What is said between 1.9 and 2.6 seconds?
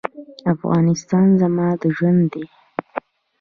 ژوند دی؟